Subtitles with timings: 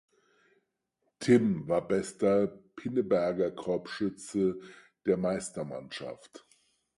[1.19, 4.59] Timm war bester Pinneberger Korbschütze
[5.05, 6.43] der Meistermannschaft.